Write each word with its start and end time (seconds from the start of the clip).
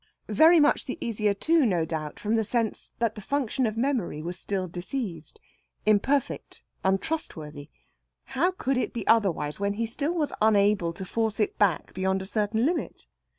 Very 0.33 0.59
much 0.59 0.85
the 0.85 0.97
easier, 0.99 1.35
too, 1.35 1.63
no 1.63 1.85
doubt, 1.85 2.19
from 2.19 2.33
the 2.33 2.43
sense 2.43 2.91
that 2.97 3.13
the 3.13 3.21
function 3.21 3.67
of 3.67 3.77
memory 3.77 4.19
was 4.19 4.35
still 4.39 4.67
diseased, 4.67 5.39
imperfect, 5.85 6.63
untrustworthy. 6.83 7.69
How 8.33 8.49
could 8.49 8.77
it 8.77 8.93
be 8.93 9.05
otherwise 9.05 9.59
when 9.59 9.73
he 9.73 9.85
still 9.85 10.15
was 10.15 10.33
unable 10.41 10.91
to 10.91 11.05
force 11.05 11.39
it 11.39 11.59
back 11.59 11.93
beyond 11.93 12.23
a 12.23 12.25
certain 12.25 12.65
limit? 12.65 13.05